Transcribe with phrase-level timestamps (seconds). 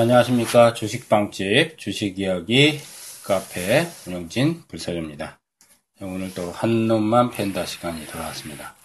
[0.00, 0.72] 자, 안녕하십니까.
[0.72, 2.78] 주식빵집, 주식이야기
[3.22, 5.38] 카페 운영진 불사조입니다.
[5.98, 8.76] 자, 오늘 또 한 놈만 팬다 시간이 돌아왔습니다.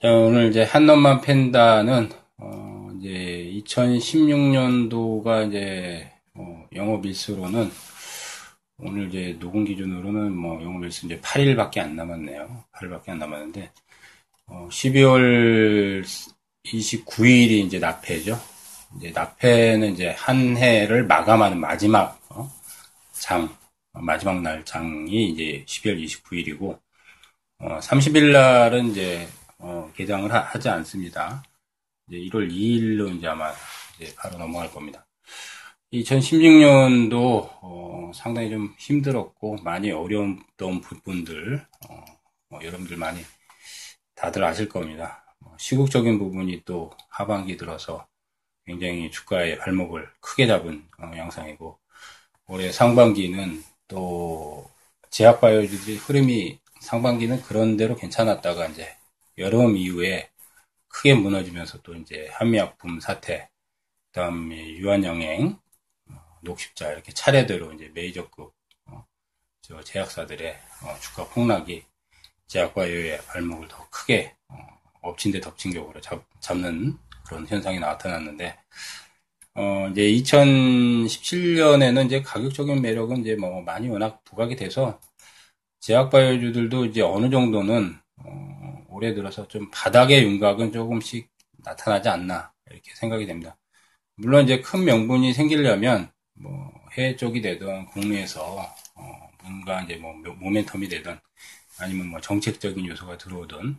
[0.00, 7.70] 자, 오늘 이제 한 놈만 팬다는, 어, 이제 2016년도가 이제, 어, 영업 일수로는
[8.78, 12.64] 오늘 이제 녹음 기준으로는 뭐 영업 일수 이제 8일밖에 안 남았네요.
[12.72, 13.70] 8일밖에 안 남았는데,
[14.46, 16.02] 어, 12월
[16.64, 18.53] 29일이 이제 납회죠.
[18.96, 22.50] 이제 납회는 이제 한 해를 마감하는 마지막 어?
[23.12, 23.54] 장
[23.92, 26.78] 마지막 날 장이 이제 12월 29일이고
[27.58, 31.42] 어, 30일 날은 이제 어, 개장을 하, 지 않습니다.
[32.08, 33.52] 이제 1월 2일로 이제 아마
[33.96, 35.06] 이제 바로 넘어갈 겁니다.
[35.92, 42.04] 2016년도 어, 상당히 좀 힘들었고 많이 어려웠던 부분들 어,
[42.48, 43.20] 뭐 여러분들 많이
[44.14, 45.24] 다들 아실 겁니다.
[45.38, 48.06] 뭐 시국적인 부분이 또 하반기 들어서
[48.66, 51.78] 굉장히 주가의 발목을 크게 잡은 어, 양상이고
[52.46, 54.70] 올해 상반기는 또
[55.10, 58.96] 제약 바이오주들이 흐름이 상반기는 그런 대로 괜찮았다가 이제
[59.38, 60.30] 여름 이후에
[60.88, 63.48] 크게 무너지면서 또 이제 한미약품 사태,
[64.12, 65.58] 그다음에 유한영행,
[66.10, 68.54] 어, 녹십자 이렇게 차례대로 이제 메이저급
[68.86, 69.04] 어,
[69.62, 71.84] 저 제약사들의 어, 주가 폭락이
[72.46, 74.56] 제약바이오의 발목을 더 크게 어,
[75.02, 78.56] 엎친 데 덮친 격으로 잡, 잡는 그런 현상이 나타났는데,
[79.54, 85.00] 어, 이제 2017년에는 이제 가격적인 매력은 이제 뭐 많이 워낙 부각이 돼서
[85.80, 93.26] 제약바이오주들도 이제 어느 정도는 어, 올해 들어서 좀 바닥의 윤곽은 조금씩 나타나지 않나 이렇게 생각이
[93.26, 93.56] 됩니다.
[94.16, 98.44] 물론 이제 큰 명분이 생기려면 뭐 해외 쪽이 되든 국내에서
[98.96, 101.18] 어, 뭔가 이제 뭐 모멘텀이 되든
[101.80, 103.78] 아니면 뭐 정책적인 요소가 들어오든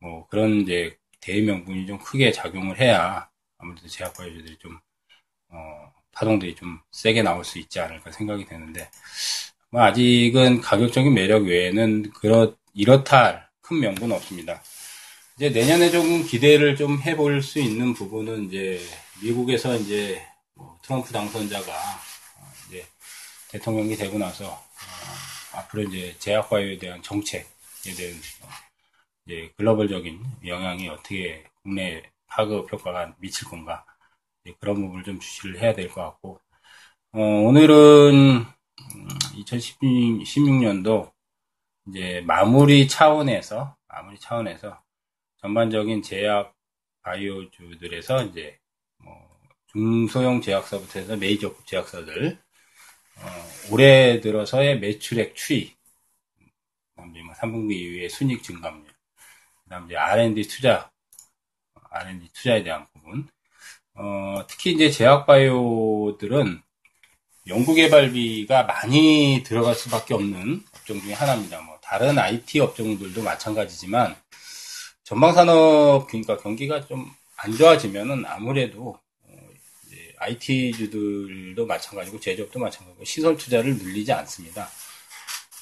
[0.00, 4.78] 뭐 그런 이제 대명분이 좀 크게 작용을 해야 아무래도 제약바이오들이 좀
[5.48, 8.90] 어, 파동들이 좀 세게 나올 수 있지 않을까 생각이 되는데
[9.70, 14.60] 뭐 아직은 가격적인 매력 외에는 그렇 이렇다 할 큰 명분은 없습니다.
[15.36, 18.84] 이제 내년에 조금 기대를 좀 해볼 수 있는 부분은 이제
[19.22, 20.20] 미국에서 이제
[20.54, 22.84] 뭐 트럼프 당선자가 어, 이제
[23.48, 27.46] 대통령이 되고 나서 어, 앞으로 이제 제약바이오에 대한 정책에
[27.96, 28.48] 대한 어,
[29.26, 33.84] 이제 글로벌적인 영향이 어떻게 국내 파급 효과가 미칠 건가
[34.60, 36.40] 그런 부분을 좀 주시를 해야 될 것 같고
[37.12, 38.44] 어, 오늘은
[39.34, 44.82] 2016년도 음, 이제 마무리 차원에서 마무리 차원에서
[45.38, 46.54] 전반적인 제약
[47.02, 48.58] 바이오주들에서 이제
[48.98, 49.14] 뭐
[49.68, 52.38] 중소형 제약사부터 해서 메이저급 제약사들
[53.18, 53.26] 어,
[53.72, 55.74] 올해 들어서의 매출액 추이,
[56.96, 58.89] 3분기 뭐 이후의 순익 증감률,
[59.70, 60.90] 그다음 이제 R&D 투자,
[61.90, 63.28] R&D 투자에 대한 부분.
[63.94, 66.60] 어, 특히 이제 제약바이오들은
[67.46, 71.60] 연구개발비가 많이 들어갈 수밖에 없는 업종 중에 하나입니다.
[71.60, 74.16] 뭐 다른 IT 업종들도 마찬가지지만
[75.04, 77.08] 전방산업 그러니까 경기가 좀
[77.42, 79.48] 안 좋아지면은 아무래도 어,
[80.18, 84.68] IT주들도 마찬가지고 제조업도 마찬가지고 시설 투자를 늘리지 않습니다.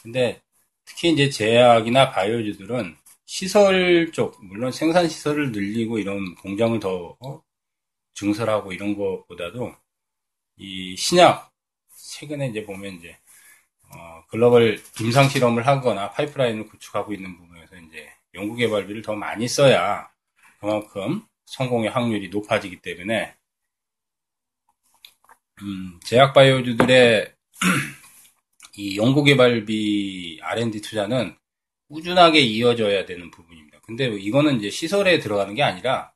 [0.02, 0.40] 근데
[0.84, 2.96] 특히 이제 제약이나 바이오주들은
[3.28, 7.42] 시설 쪽, 물론 생산 시설을 늘리고 이런 공장을 더 어?
[8.14, 9.76] 증설하고 이런 것보다도
[10.56, 11.52] 이 신약
[11.94, 13.18] 최근에 이제 보면 이제
[13.94, 20.08] 어, 글로벌 임상 실험을 하거나 파이프라인을 구축하고 있는 부분에서 이제 연구 개발비를 더 많이 써야
[20.58, 23.36] 그만큼 성공의 확률이 높아지기 때문에
[25.60, 27.34] 음, 제약 바이오주들의
[28.78, 31.36] 이 연구 개발비 R&D 투자는
[31.88, 33.80] 꾸준하게 이어져야 되는 부분입니다.
[33.82, 36.12] 근데 이거는 이제 시설에 들어가는 게 아니라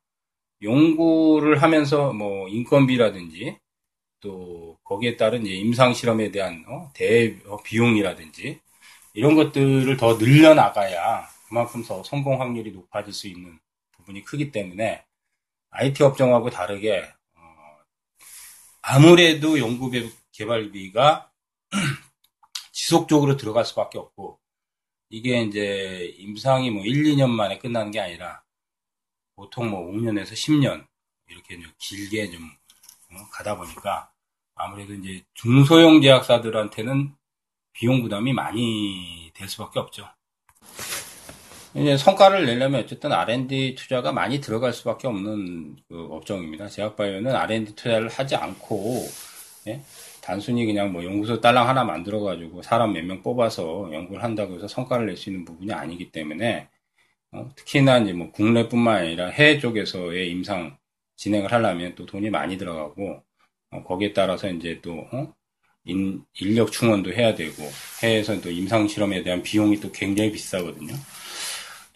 [0.61, 3.57] 연구를 하면서 뭐 인건비라든지
[4.19, 8.59] 또 거기에 따른 이제 임상 실험에 대한 어, 대 어, 비용이라든지
[9.13, 13.59] 이런 것들을 더 늘려 나가야 그만큼 더 성공 확률이 높아질 수 있는
[13.91, 15.03] 부분이 크기 때문에
[15.71, 17.03] IT 업종하고 다르게
[17.35, 17.41] 어,
[18.81, 19.91] 아무래도 연구
[20.31, 21.31] 개발비가
[22.71, 24.39] 지속적으로 들어갈 수밖에 없고
[25.13, 28.41] 이게 이제 임상이 뭐 1, 2년 만에 끝나는 게 아니라
[29.35, 30.87] 보통 뭐 5년에서 10년
[31.29, 32.41] 이렇게 좀 길게 좀
[33.11, 34.11] 어, 가다 보니까
[34.55, 37.13] 아무래도 이제 중소형 제약사들한테는
[37.73, 40.09] 비용 부담이 많이 될 수밖에 없죠.
[41.75, 46.67] 이제 성과를 내려면 어쨌든 R&D 투자가 많이 들어갈 수밖에 없는 그 업종입니다.
[46.69, 49.07] 제약바이오는 R&D 투자를 하지 않고
[49.67, 49.83] 예?
[50.23, 55.07] 단순히 그냥 뭐 연구소 딸랑 하나 만들어가지고 사람 몇 명 뽑아서 연구를 한다고 해서 성과를
[55.07, 56.69] 낼 수 있는 부분이 아니기 때문에
[57.31, 60.77] 어, 특히나 이제 뭐 국내뿐만 아니라 해외 쪽에서의 임상
[61.17, 63.23] 진행을 하려면 또 돈이 많이 들어가고
[63.71, 65.33] 어, 거기에 따라서 이제 또 어?
[65.85, 67.63] 인, 인력 충원도 해야 되고
[68.03, 70.93] 해외에서 또 임상 실험에 대한 비용이 또 굉장히 비싸거든요.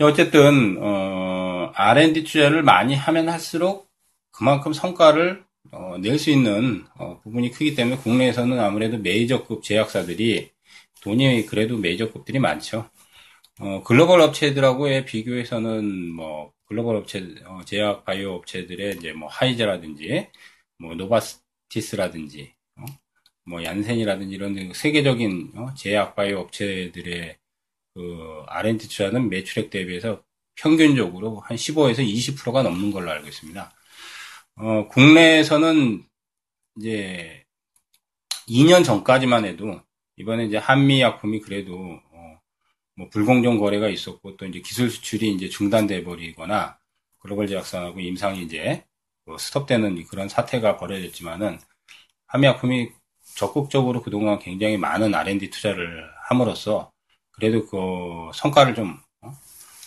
[0.02, 3.88] 어쨌든 어, R&D 투자를 많이 하면 할수록
[4.32, 10.52] 그만큼 성과를 어, 낼 수 있는 어, 부분이 크기 때문에 국내에서는 아무래도 메이저급 제약사들이
[11.02, 12.90] 돈이 그래도 메이저급들이 많죠.
[13.60, 20.28] 어, 글로벌 업체들하고의 비교해서는 뭐 글로벌 업체 어, 제약 바이오 업체들의 이제 뭐 화이자라든지
[20.80, 22.86] 뭐 노바티스라든지 어,
[23.46, 27.38] 뭐 얀센이라든지 이런 세계적인 어, 제약 바이오 업체들의
[27.96, 30.24] 그 R&D 투자는 매출액 대비해서
[30.56, 33.72] 평균적으로 한 15에서 20%가 넘는 걸로 알고 있습니다.
[34.60, 36.04] 어, 국내에서는
[36.78, 37.44] 이제
[38.48, 39.82] 2년 전까지만 해도
[40.16, 41.76] 이번에 이제 한미약품이 그래도
[42.12, 42.40] 어,
[42.96, 46.80] 뭐 불공정 거래가 있었고 또 이제 기술 수출이 이제 중단돼 버리거나
[47.20, 48.84] 글로벌 제약사하고 임상이 이제
[49.26, 51.60] 뭐 스톱되는 그런 사태가 벌어졌지만은
[52.26, 52.90] 한미약품이
[53.36, 56.92] 적극적으로 그동안 굉장히 많은 R&D 투자를 함으로써
[57.32, 59.32] 그래도 그 성과를 좀 어,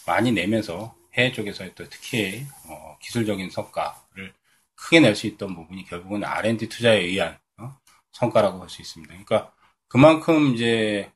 [0.06, 4.32] 많이 내면서 해외 쪽에서 또 특히 어, 기술적인 성과를
[4.80, 7.76] 크게 낼 수 있던 부분이 결국은 R&D 투자에 의한 어,
[8.12, 9.12] 성과라고 할 수 있습니다.
[9.12, 9.52] 그러니까
[9.88, 11.10] 그만큼 이제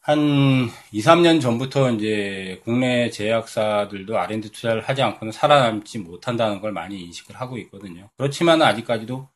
[0.00, 7.00] 한 2, 3년 전부터 이제 국내 제약사들도 R&D 투자를 하지 않고는 살아남지 못한다는 걸 많이
[7.00, 8.10] 인식을 하고 있거든요.
[8.18, 9.28] 그렇지만 아직까지도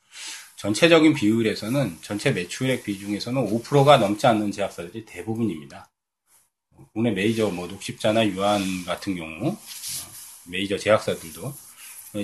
[0.57, 5.91] 전체적인 비율에서는 전체 매출액 비중에서는 5%가 넘지 않는 제약사들이 대부분입니다.
[6.93, 9.57] 국내 메이저 뭐 녹십자나 유한 같은 경우
[10.47, 11.55] 메이저 제약사들도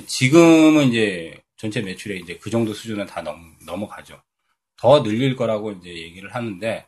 [0.06, 4.22] 지금은 이제 전체 매출액 이제 그 정도 수준은 다 넘, 넘어가죠.
[4.76, 6.86] 더 늘릴 거라고 이제 얘기를 하는데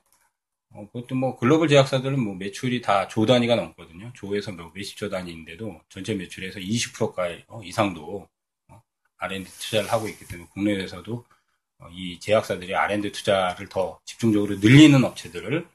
[0.71, 4.13] 어, 그것도 뭐 글로벌 제약사들은 뭐 매출이 다 조 단위가 넘거든요.
[4.15, 8.29] 조에서 뭐 몇십 조 단위인데도 전체 매출에서 20%가까이 어, 이상도
[8.69, 8.83] 어,
[9.19, 11.25] R&D 투자를 하고 있기 때문에 국내에서도
[11.79, 15.67] 어, 이 제약사들이 R&D 투자를 더 집중적으로 늘리는 업체들을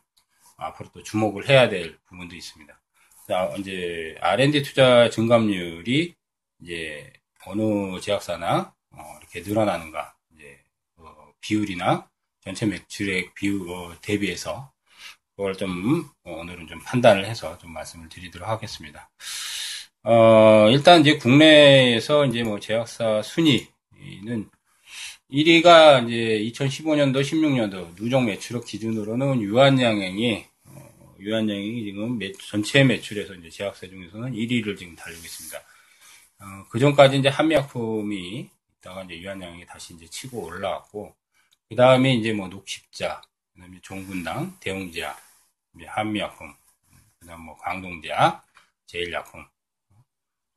[0.57, 2.79] 앞으로 또 주목을 해야 될 부분도 있습니다.
[3.27, 6.15] 자, 이제 R&D 투자 증감률이
[6.61, 7.11] 이제
[7.45, 10.59] 어느 제약사나 어, 이렇게 늘어나는가 이제
[10.97, 12.07] 어, 비율이나
[12.43, 14.71] 전체 매출액 비율 어, 대비해서
[15.35, 19.09] 그걸 좀 어, 오늘은 좀 판단을 해서 좀 말씀을 드리도록 하겠습니다.
[20.03, 24.49] 어, 일단 이제 국내에서 이제 뭐 제약사 순위는
[25.31, 33.49] 1위가 이제 2015년도, 16년도 누적 매출액 기준으로는 유한양행이 어, 유한양행이 지금 매, 전체 매출에서 이제
[33.49, 35.59] 제약사 중에서는 1위를 지금 달리고 있습니다.
[36.41, 41.15] 어, 그 전까지 이제 한미약품이 있다가 이제 유한양행이 다시 이제 치고 올라왔고
[41.69, 43.21] 그 다음에 이제 뭐 녹십자,
[43.53, 45.17] 그 다음에 종군당, 대웅제약,
[45.85, 46.53] 한미약품,
[47.19, 48.45] 그 다음 뭐 광동제약,
[48.87, 49.45] 제일약품,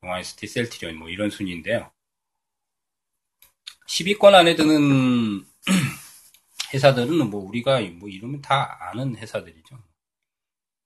[0.01, 1.91] 동아이스티 셀트리온 뭐 이런 순위인데요.
[3.87, 5.45] 10위권 안에 드는
[6.73, 9.77] 회사들은 뭐 우리가 뭐 이름은 다 아는 회사들이죠.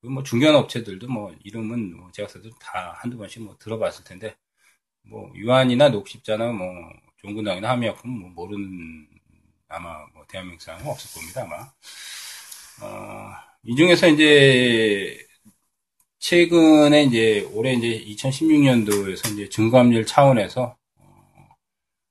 [0.02, 4.38] 뭐 중견 업체들도 뭐 이름은 뭐 제약사들 다 한두 번씩 뭐 들어봤을 텐데
[5.10, 6.68] 뭐 유한이나 녹십자나 뭐
[7.18, 9.08] 종군당이나 하미약품 뭐 모르는
[9.68, 11.72] 아마 뭐 대한민국 사람은 없을 겁니다 아마.
[12.82, 15.18] 어, 이 중에서 이제
[16.20, 20.78] 최근에 이제 올해 이제 2016년도에서 이제 증감률 차원에서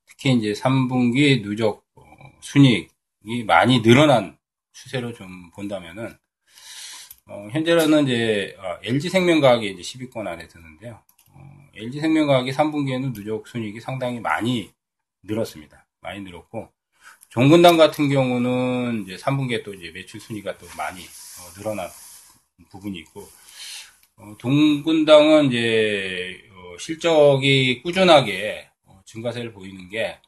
[0.07, 2.03] 특히 이제 3분기 누적 어,
[2.41, 4.37] 순이익이 많이 늘어난
[4.73, 6.17] 추세로 좀 본다면은
[7.27, 11.03] 어, 현재로는 이제 어, LG생명과학이 이제 10위권 안에 드는데요.
[11.79, 14.73] 어, LG생명과학이 3분기에는 누적 순이익이 상당히 많이
[15.23, 15.87] 늘었습니다.
[16.01, 16.71] 많이 늘었고
[17.29, 21.89] 종근당 같은 경우는 이제 3분기에 또 이제 매출 순위가 또 많이 어, 늘어난
[22.71, 23.29] 부분이 있고
[24.17, 26.45] 어, 동근당은 이제
[26.79, 28.71] 실적이 꾸준하게
[29.05, 30.21] 증가세를 보이는 게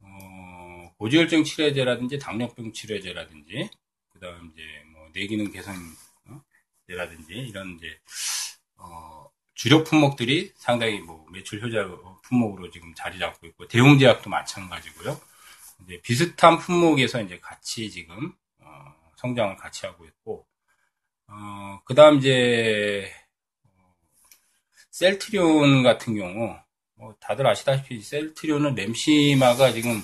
[0.00, 3.70] 어, 고지혈증 치료제라든지 당뇨병 치료제라든지
[4.08, 7.98] 그다음 이제 뭐 뇌기능 개선제라든지 이런 이제
[8.76, 11.86] 어, 주력 품목들이 상당히 뭐 매출 효자
[12.22, 15.20] 품목으로 지금 자리 잡고 있고 대웅제약도 마찬가지고요.
[15.84, 20.46] 이제 비슷한 품목에서 이제 같이 지금 어, 성장을 같이 하고 있고
[21.26, 23.12] 어, 그다음 이제
[23.64, 23.94] 어,
[24.92, 26.56] 셀트리온 같은 경우
[26.94, 30.02] 뭐 다들 아시다시피 셀트리온은 램시마가 지금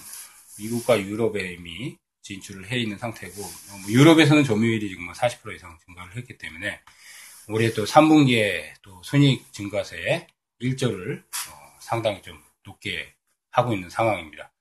[0.59, 6.37] 미국과 유럽에 이미 진출을 해 있는 상태고 뭐 유럽에서는 점유율이 지금 40%뭐 이상 증가를 했기
[6.37, 6.79] 때문에
[7.49, 10.27] 올해 또 3분기에 또 순이익 증가세에
[10.59, 13.15] 일조를 어, 상당히 좀 높게
[13.51, 14.53] 하고 있는 상황입니다.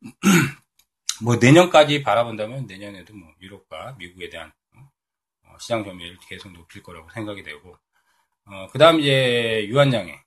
[1.22, 4.52] 뭐 내년까지 바라본다면 내년에도 뭐 유럽과 미국에 대한
[5.44, 7.78] 어, 시장 점유율 계속 높일 거라고 생각이 되고
[8.44, 10.20] 어, 그 다음 이제 유한양행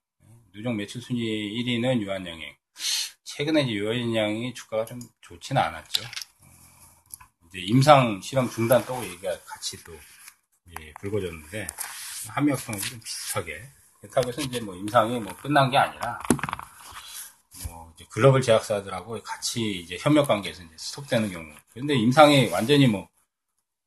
[0.53, 1.23] 누적 매출 순위
[1.63, 2.55] 1위는 유한양행.
[3.23, 6.03] 최근에 이제 양이 주가가 좀 좋지는 않았죠.
[6.41, 6.47] 어,
[7.47, 9.93] 이제 임상 실험 중단 또 얘기가 같이 또
[10.67, 11.67] 예, 불거졌는데
[12.27, 13.61] 한미약성도 좀 비슷하게
[14.01, 16.19] 그렇다고 해서 이제 뭐 임상이 뭐 끝난 게 아니라
[17.65, 21.45] 뭐 이제 글로벌 제약사들하고 같이 이제 협력 관계에서 이제 스톱되는 경우.
[21.73, 23.07] 근데 임상이 완전히 뭐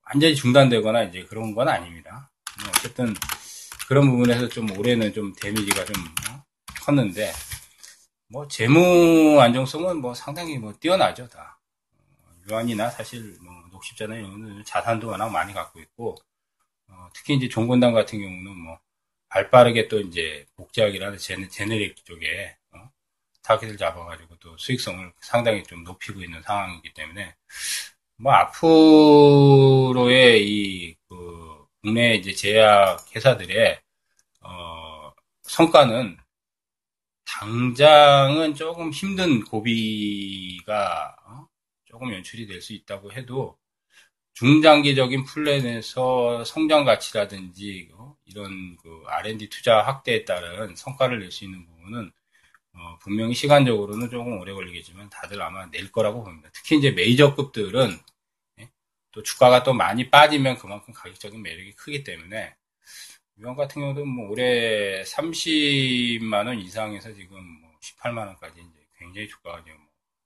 [0.05, 2.31] 완전히 중단되거나 이제 그런 건 아닙니다.
[2.61, 3.15] 뭐 어쨌든
[3.89, 5.97] 그런 부분에서 좀 올해는 좀 데미지가 좀
[6.31, 6.45] 어,
[6.83, 7.33] 컸는데
[8.29, 11.59] 뭐 재무 안정성은 뭐 상당히 뭐 뛰어나죠 다.
[12.25, 16.17] 어, 유한이나 사실 뭐 녹십자는 자산도 워낙 많이 갖고 있고
[16.93, 18.79] 어, 특히 이제 종근당 같은 경우는 뭐
[19.29, 22.91] 발빠르게 또 이제 복제약이라는 gene, generic 쪽에 어,
[23.43, 27.35] 타겟을 잡아가지고 또 수익성을 상당히 좀 높이고 있는 상황이기 때문에
[28.19, 33.81] 뭐 앞으로의 이 그 국내 이제 제약 회사들의
[34.43, 35.13] 어,
[35.45, 36.19] 성과는
[37.25, 41.47] 당장은 조금 힘든 고비가 어,
[41.85, 43.59] 조금 연출이 될 수 있다고 해도
[44.35, 51.67] 중장기적인 플랜에서 성장 가치라든지 어, 이런 그 R&D 투자 확대에 따른 성과를 낼 수 있는
[51.67, 52.11] 부분은
[52.75, 56.51] 어, 분명히 시간적으로는 조금 오래 걸리겠지만 다들 아마 낼 거라고 봅니다.
[56.55, 57.99] 특히 이제 메이저급들은
[58.61, 58.71] 예?
[59.13, 62.55] 또 주가가 또 많이 빠지면 그만큼 가격적인 매력이 크기 때문에
[63.39, 69.65] 유한 같은 경우도 뭐 올해 30만 원 이상에서 지금 뭐 18만 원까지 이제 굉장히 주가가
[69.65, 69.77] 좀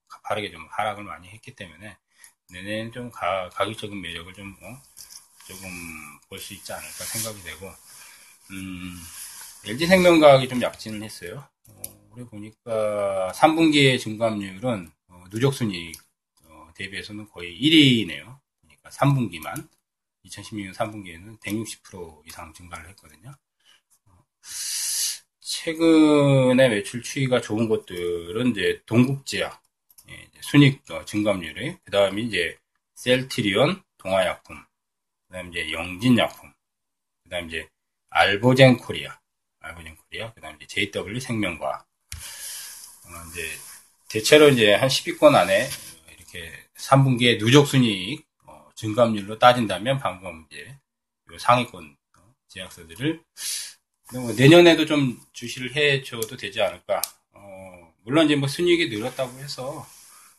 [0.08, 1.96] 가파르게 좀 하락을 많이 했기 때문에
[2.50, 4.82] 내년엔 좀 가, 가격적인 매력을 좀 어,
[5.46, 5.68] 조금
[6.28, 7.72] 볼 수 있지 않을까 생각이 되고
[8.52, 8.96] 음,
[9.64, 11.48] LG생명과학이 좀 약진을 했어요.
[11.68, 15.96] 어, 올해 보니까 3분기의 증감률은 어, 누적 순이익
[16.44, 18.38] 어, 대비해서는 거의 1위네요.
[18.62, 19.68] 그러니까 3분기만
[20.24, 23.34] 2016년 3분기에는 160% 이상 증가를 했거든요.
[24.06, 24.18] 어,
[25.40, 29.65] 최근에 매출 추이가 좋은 곳들은 이제 동국제약, 예,
[30.46, 32.56] 순익 어, 증감률이, 그 다음에 이제
[32.94, 34.56] 셀트리온 동화약품,
[35.26, 36.52] 그 다음에 이제 영진약품,
[37.24, 37.68] 그 다음에 이제
[38.10, 39.18] 알보젠 코리아,
[39.60, 41.84] 알보젠 코리아, 그 다음에 이제 JW 생명과,
[43.06, 43.42] 어, 이제
[44.08, 45.68] 대체로 이제 한 10위권 안에
[46.16, 50.78] 이렇게 3분기에 누적 순이익 어, 증감률로 따진다면 방금 이제
[51.38, 53.20] 상위권 어, 제약사들을
[54.12, 57.02] 뭐 내년에도 좀 주시를 해줘도 되지 않을까.
[57.32, 59.86] 어, 물론 이제 뭐 순이익이 늘었다고 해서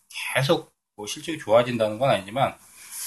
[0.09, 2.57] 계속 뭐 실적이 좋아진다는 건 아니지만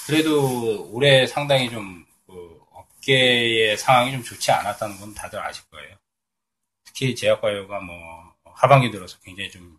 [0.06, 5.96] 그래도 올해 상당히 좀 그 업계의 상황이 좀 좋지 않았다는 건 다들 아실 거예요.
[6.84, 9.78] 특히 제약바이오가 뭐 하반기 들어서 굉장히 좀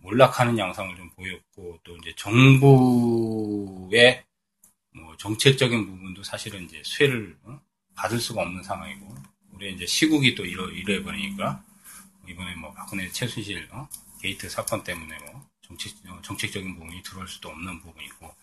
[0.00, 4.24] 몰락하는 양상을 좀 보였고 또 이제 정부의
[4.94, 7.38] 뭐 정책적인 부분도 사실은 이제 수혜를
[7.94, 9.14] 받을 수가 없는 상황이고
[9.52, 11.62] 우리 이제 시국이 또 이러 이래 버리니까
[12.28, 13.88] 이번에 뭐 박근혜 최순실 어?
[14.20, 15.46] 게이트 사건 때문에 뭐
[15.78, 18.34] 정책 정책적인 부분이 들어올 수도 없는 부분이고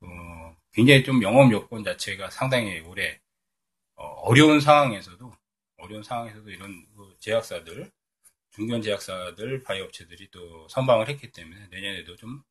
[0.00, 3.20] 어, 굉장히 좀 영업 요건 자체가 상당히 올해
[3.96, 5.36] 어, 려운 상황에서도
[5.78, 7.90] 어려운 상황에서도 이런 그 제약사들
[8.50, 12.42] 중견 제약사들 바이오 업체들이 또 선방을 했기 때문에 내년에도 좀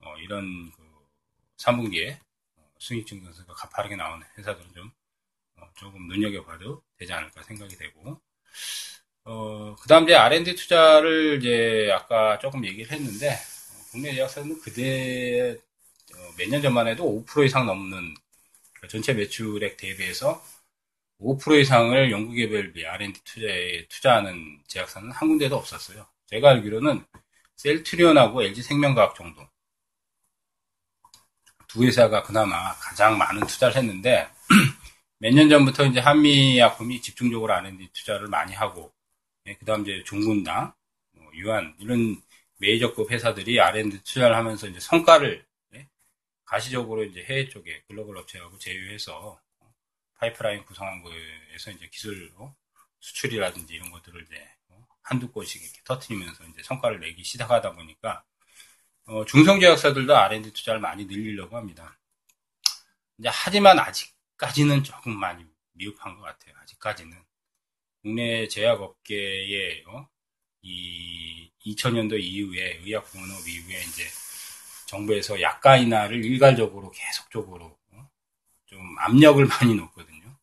[0.00, 0.82] 어, 이런 그
[1.58, 2.18] 3분기에
[2.78, 4.90] 수익 증가세가 가파르게 나오는 회사들은 좀
[5.56, 8.20] 어, 조금 눈여겨봐도 되지 않을까 생각이 되고
[9.24, 15.52] 어, 그 다음 이제 R&D 투자를 이제 아까 조금 얘기를 했는데 어, 국내 제약사는 그대
[16.14, 18.14] 어, 몇년 전만 해도 5% 이상 넘는
[18.80, 20.42] 그 전체 매출액 대비해서
[21.20, 26.06] 5% 이상을 연구개발비 R&D 투자에 투자하는 제약사는 한 군데도 없었어요.
[26.28, 27.04] 제가 알기로는
[27.56, 29.46] 셀트리온하고 LG생명과학 정도
[31.68, 34.26] 두 회사가 그나마 가장 많은 투자를 했는데
[35.20, 38.93] 몇 년 전부터 이제 한미약품이 집중적으로 R&D 투자를 많이 하고
[39.46, 40.72] 예, 그다음 이제 중군당,
[41.12, 42.20] 뭐 유한 이런
[42.58, 45.88] 메이저급 회사들이 R&D 투자를 하면서 이제 성과를 예,
[46.46, 49.38] 가시적으로 이제 해외 쪽에 글로벌 업체하고 제휴해서
[50.14, 52.54] 파이프라인 구성한 거에서 이제 기술 어?
[53.00, 54.86] 수출이라든지 이런 것들을 이제 어?
[55.02, 58.24] 한두 건씩 이렇게 터트리면서 이제 성과를 내기 시작하다 보니까
[59.06, 61.98] 어, 중성 제약사들도 R&D 투자를 많이 늘리려고 합니다.
[63.18, 66.54] 이제 하지만 아직까지는 조금 많이 미흡한 것 같아요.
[66.62, 67.22] 아직까지는
[68.04, 70.06] 국내 제약업계의 어?
[70.60, 74.04] 이 2000년도 이후에 의약품업 이후에 이제
[74.84, 77.78] 정부에서 약가 인하를 일괄적으로 계속적으로
[78.66, 80.36] 좀 압력을 많이 놓거든요.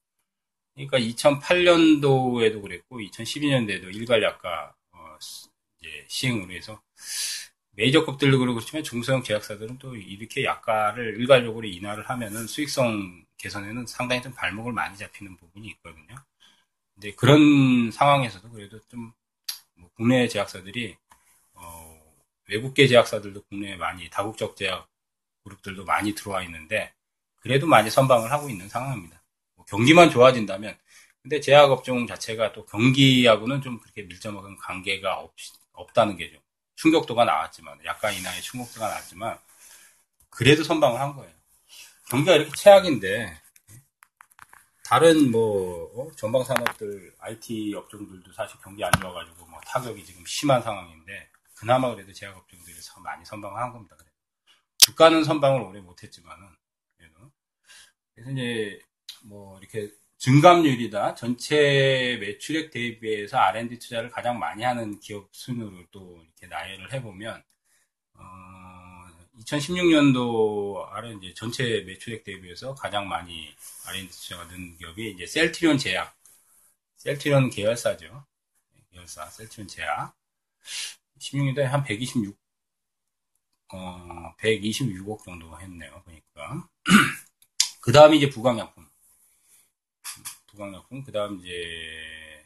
[0.74, 5.18] 그러니까 2008년도에도 그랬고 2012년도에도 일괄 약가 어,
[6.08, 6.82] 시행으로 해서
[7.74, 14.34] 메이저급들도 그렇고 그렇지만 중소형 제약사들은 또 이렇게 약가를 일괄적으로 인하를 하면은 수익성 개선에는 상당히 좀
[14.34, 16.16] 발목을 많이 잡히는 부분이 있거든요.
[17.02, 19.12] 근데 그런 상황에서도 그래도 좀
[19.82, 20.96] 뭐 국내 제약사들이
[21.54, 22.02] 어,
[22.48, 24.88] 외국계 제약사들도 국내에 많이 다국적 제약
[25.44, 26.94] 그룹들도 많이 들어와 있는데
[27.40, 29.22] 그래도 많이 선방을 하고 있는 상황입니다.
[29.56, 30.78] 뭐 경기만 좋아진다면
[31.22, 35.34] 근데 제약 업종 자체가 또 경기하고는 좀 그렇게 밀접한 관계가 없,
[35.74, 36.38] 없다는 게죠.
[36.76, 39.38] 충격도가 나왔지만 약간 이나의 충격도가 나왔지만
[40.30, 41.34] 그래도 선방을 한 거예요.
[42.10, 43.41] 경기가 이렇게 최악인데
[44.92, 46.12] 다른 뭐 어?
[46.18, 52.12] 전방 산업들 IT 업종들도 사실 경기 안 좋아가지고 뭐 타격이 지금 심한 상황인데 그나마 그래도
[52.12, 53.96] 제약 업종들이 많이 선방을 한 겁니다.
[54.80, 56.46] 주가는 선방을 오래 못했지만은
[56.98, 57.32] 그래도
[58.14, 58.82] 그래서 이제
[59.24, 66.48] 뭐 이렇게 증감률이다 전체 매출액 대비해서 R&D 투자를 가장 많이 하는 기업 순으로 또 이렇게
[66.48, 67.42] 나열을 해보면
[68.16, 68.22] 어,
[69.42, 73.54] 2016년도 아래 이제 전체 매출액 대비해서 가장 많이
[73.86, 76.16] R&D 투자가 는 기업이 이제 셀트리온 제약,
[76.98, 78.26] 셀트리온 계열사죠.
[78.92, 80.16] 계열사 셀트리온 제약.
[81.20, 82.38] 16년도에 한 126,
[83.74, 86.02] 어, 126억 정도 했네요.
[86.04, 86.68] 보니까.
[87.82, 88.88] 그 다음에 이제 부강약품.
[90.48, 92.44] 부강약품, 그 다음 이제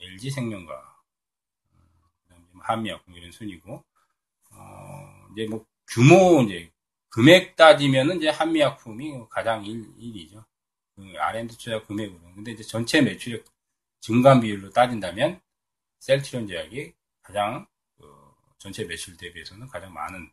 [0.00, 1.02] LG생명과,
[1.70, 3.84] 그 다음 한미약품 이런 순이고,
[4.50, 6.70] 어, 이제 뭐 규모 이제
[7.08, 10.44] 금액 따지면은 이제 한미약품이 가장 1, 1위죠.
[10.94, 12.20] 그 R&D 투자 금액으로.
[12.34, 13.44] 근데 이제 전체 매출액
[14.00, 15.40] 증감 비율로 따진다면
[16.00, 16.92] 셀트리온 제약이
[17.22, 17.66] 가장
[17.96, 18.04] 그
[18.58, 20.30] 전체 매출 대비해서는 가장 많은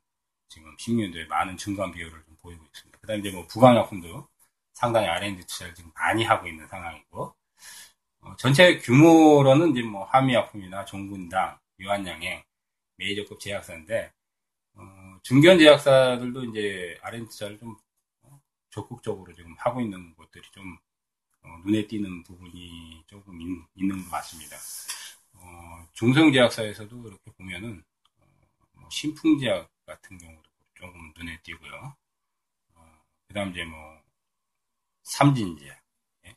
[0.49, 2.99] 지금 10년도에 많은 증감 비율을 좀 보이고 있습니다.
[2.99, 4.27] 그다음에 이제 뭐 부강약품도
[4.73, 7.35] 상당히 R&D 투자를 지금 많이 하고 있는 상황이고
[8.21, 12.43] 어, 전체 규모로는 이제 뭐 한미약품이나 종군당, 유한양행,
[12.97, 14.24] 메이저급 제약사인데 어,
[15.25, 17.75] 중견 제약사들도 이제 R&D 투자를 좀
[18.21, 20.77] 어, 적극적으로 지금 하고 있는 것들이 좀
[21.41, 24.55] 어, 눈에 띄는 부분이 조금 있, 는것 같습니다.
[25.33, 27.83] 어, 중소형 제약사에서도 이렇게 보면은
[28.19, 28.25] 어,
[28.73, 31.95] 뭐 신풍 제약 같은 경우도 조금 눈에 띄고요.
[32.75, 33.99] 어, 그다음 이제 뭐
[35.01, 35.81] 삼진 제약,
[36.27, 36.35] 예?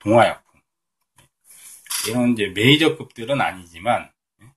[0.00, 0.60] 동화약품
[1.20, 2.10] 예?
[2.10, 4.12] 이런 이제 메이저급들은 아니지만
[4.42, 4.52] 예?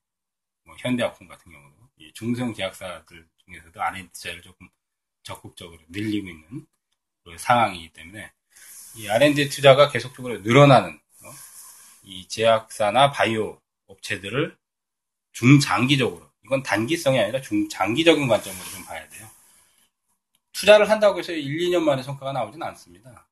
[0.64, 1.81] 뭐 현대약품 같은 경우도
[2.14, 4.68] 중소형 제약사들 중에서도 R&D 투자를 조금
[5.22, 6.66] 적극적으로 늘리고 있는
[7.38, 8.32] 상황이기 때문에
[8.96, 11.30] 이 R&D 투자가 계속적으로 늘어나는 어?
[12.02, 14.56] 이 제약사나 바이오 업체들을
[15.32, 19.28] 중장기적으로 이건 단기성이 아니라 중장기적인 관점으로 좀 봐야 돼요.
[20.52, 23.26] 투자를 한다고 해서 1, 2년 만에 성과가 나오진 않습니다.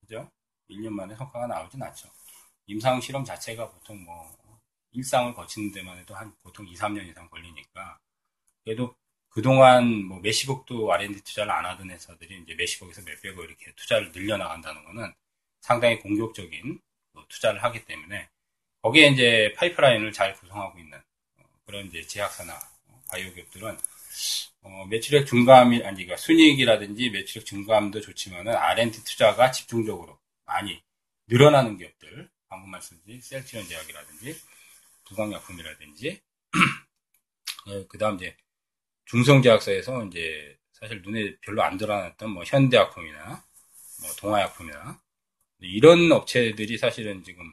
[0.00, 0.30] 그죠?
[0.70, 2.08] 1년 만에 성과가 나오진 않죠.
[2.66, 4.36] 임상 실험 자체가 보통 뭐
[4.92, 7.98] 일상을 거치는 데만 해도 한 보통 2, 3년 이상 걸리니까.
[8.64, 8.94] 그래도
[9.28, 15.12] 그동안 뭐 몇십억도 R&D 투자를 안 하던 회사들이 이제 몇십억에서 몇백억 이렇게 투자를 늘려나간다는 거는
[15.60, 16.80] 상당히 공격적인
[17.12, 18.28] 뭐 투자를 하기 때문에
[18.82, 20.98] 거기에 이제 파이프라인을 잘 구성하고 있는
[21.36, 22.58] 어, 그런 이제 제약사나
[23.10, 23.78] 바이오 기업들은
[24.62, 30.82] 어, 매출액 증감이 아니 그러니까 순이익이라든지 매출액 증감도 좋지만은 R&D 투자가 집중적으로 많이
[31.26, 34.40] 늘어나는 기업들 방금 말씀드린 셀티온 제약이라든지
[35.08, 36.20] 부강약품이라든지
[37.66, 38.36] 어, 그다음 이제
[39.06, 43.44] 중성제약사에서 이제 사실 눈에 별로 안 드러났던 뭐 현대약품이나
[44.00, 45.00] 뭐 동아약품이나
[45.60, 47.52] 이런 업체들이 사실은 지금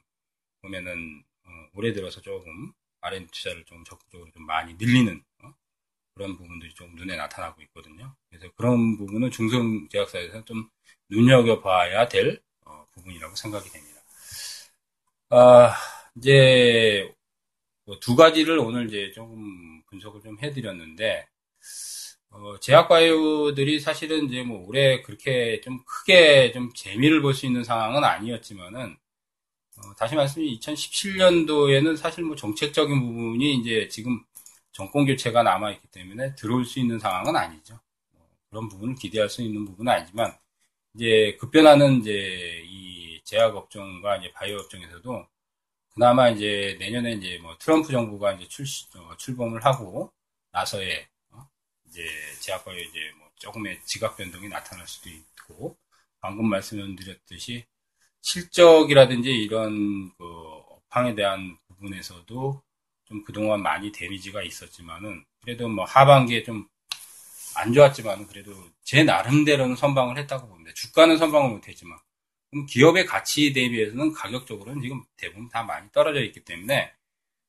[0.62, 5.54] 보면은 어, 올해 들어서 조금 R&D 투자를 좀 적극적으로 좀 많이 늘리는 어?
[6.14, 8.16] 그런 부분들이 좀 눈에 나타나고 있거든요.
[8.30, 10.70] 그래서 그런 부분은 중성 제약사에서 좀
[11.10, 14.02] 눈여겨봐야 될 어, 부분이라고 생각이 됩니다.
[15.30, 15.76] 아,
[16.18, 17.15] 이제 뭐
[18.00, 21.28] 두 가지를 오늘 이제 조금 분석을 좀 해드렸는데
[22.32, 28.04] 어, 제약바이오들이 사실은 이제 뭐 올해 그렇게 좀 크게 좀 재미를 볼 수 있는 상황은
[28.04, 28.98] 아니었지만은
[29.78, 34.24] 어, 다시 말씀드리면 2017년도에는 사실 뭐 정책적인 부분이 이제 지금
[34.72, 37.80] 정권 교체가 남아 있기 때문에 들어올 수 있는 상황은 아니죠.
[38.12, 40.38] 뭐 그런 부분을 기대할 수 있는 부분은 아니지만
[40.96, 45.28] 이제 급변하는 이제 이 제약 업종과 이제 바이오 업종에서도
[45.96, 48.66] 그나마 이제 내년에 이제 뭐 트럼프 정부가 이제 출
[48.98, 50.12] 어, 출범을 하고
[50.52, 51.48] 나서의 어,
[51.88, 52.06] 이제
[52.42, 55.78] 제약과의 이제 뭐 조금의 지각 변동이 나타날 수도 있고
[56.22, 57.66] 방금 말씀드렸듯이
[58.22, 60.24] 실적이라든지 이런 그
[60.92, 62.64] 업황에 대한 부분에서도
[63.06, 66.68] 좀 그동안 많이 데미지가 있었지만은 그래도 뭐 하반기에 좀
[67.56, 68.54] 안 좋았지만은 그래도
[68.84, 70.72] 제 나름대로는 선방을 했다고 봅니다.
[70.76, 71.98] 주가는 선방을 못했지만
[72.56, 76.90] 그럼 기업의 가치 대비해서는 가격적으로는 지금 대부분 다 많이 떨어져 있기 때문에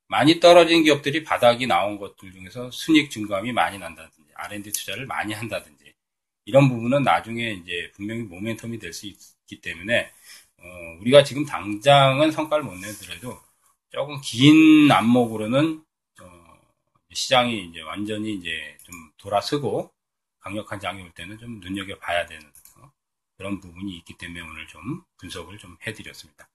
[0.08, 5.94] 많이 떨어진 기업들이 바닥이 나온 것들 중에서 순익 증감이 많이 난다든지 R&D 투자를 많이 한다든지
[6.44, 10.10] 이런 부분은 나중에 이제 분명히 모멘텀이 될 수 있기 때문에
[10.58, 10.64] 어,
[11.00, 13.40] 우리가 지금 당장은 성과를 못 내더라도
[13.90, 15.84] 조금 긴 안목으로는
[16.20, 16.58] 어,
[17.12, 19.92] 시장이 이제 완전히 이제 좀 돌아서고
[20.40, 22.55] 강력한 장이 올 때는 좀 눈여겨 봐야 되는 어,
[23.36, 26.48] 그런 부분이 있기 때문에 오늘 좀 분석을 좀 해드렸습니다.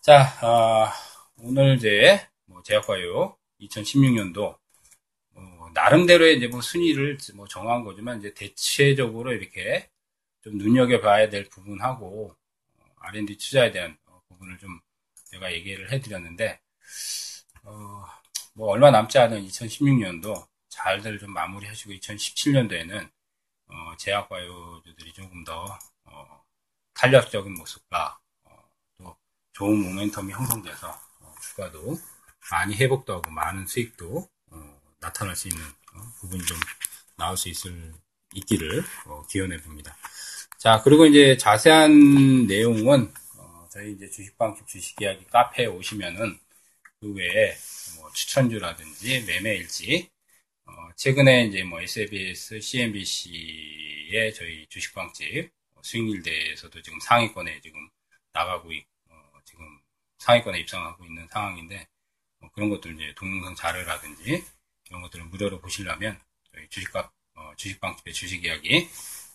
[0.00, 0.92] 자, 아,
[1.38, 4.58] 오늘 이제 뭐 제약과요 2016년도
[5.30, 9.88] 뭐 나름대로의 이제 뭐 순위를 뭐 정한 거지만 이제 대체적으로 이렇게
[10.42, 12.34] 좀 눈여겨봐야 될 부분하고
[12.78, 14.80] 어, R&D 투자에 대한 어, 부분을 좀
[15.26, 16.60] 제가 얘기를 해드렸는데
[17.62, 18.04] 어,
[18.54, 23.10] 뭐 얼마 남지 않은 2016년도 잘들 좀 마무리하시고 2017년도에는
[23.70, 26.44] 어, 제약바이오들이 조금 더 어,
[26.94, 29.16] 탄력적인 모습과 어, 또
[29.52, 31.98] 좋은 모멘텀이 형성돼서 어, 주가도
[32.50, 35.62] 많이 회복도 하고 많은 수익도 어, 나타날 수 있는
[35.94, 36.58] 어, 부분이 좀
[37.16, 37.94] 나올 수 있을
[38.34, 39.96] 있기를 어, 기원해 봅니다.
[40.58, 46.38] 자 그리고 이제 자세한 내용은 어, 저희 이제 주식방집 주식이야기 카페에 오시면은
[47.00, 47.56] 그 외에
[47.96, 50.19] 뭐 추천주라든지 매매일지 어,
[50.96, 55.50] 최근에 이제 뭐 SBS, CNBC의 저희 주식방집
[55.82, 57.88] 수익률 대에서도 지금 상위권에 지금
[58.32, 59.64] 나가고 있, 어, 지금
[60.18, 61.88] 상위권에 입상하고 있는 상황인데
[62.38, 64.44] 뭐 그런 것들 이제 동영상 자료라든지
[64.90, 66.20] 이런 것들을 무료로 보시려면
[66.52, 68.88] 저희 주식값 어, 주식방집의 주식 이야기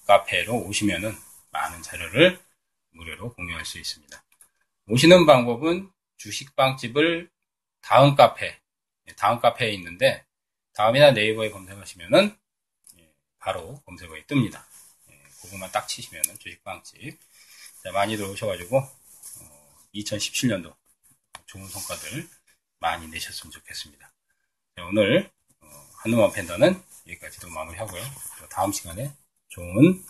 [0.06, 1.16] 카페로 오시면은
[1.52, 2.40] 많은 자료를
[2.92, 4.24] 무료로 공유할 수 있습니다.
[4.88, 7.30] 오시는 방법은 주식방집을
[7.82, 8.60] 다음 카페,
[9.18, 10.26] 다음 카페에 있는데
[10.76, 12.38] 다음이나 네이버에 검색하시면은
[13.00, 14.64] 예, 바로 검색어에 뜹니다.
[15.10, 17.18] 예, 그것만 딱 치시면은 주식방집
[17.94, 18.82] 많이들 오셔가지고
[19.94, 20.76] 2017년도
[21.46, 22.28] 좋은 성과들
[22.80, 24.12] 많이 내셨으면 좋겠습니다.
[24.90, 25.68] 오늘 어,
[26.04, 28.04] 한우만 팬더는 여기까지도 마무리하고요.
[28.50, 29.16] 다음 시간에
[29.48, 30.04] 좋은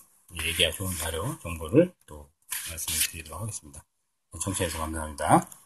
[0.44, 2.32] 얘기야 좋은 자료 정보를 또
[2.70, 3.86] 말씀을 드리도록 하겠습니다.
[4.42, 5.65] 청취해서 감사합니다.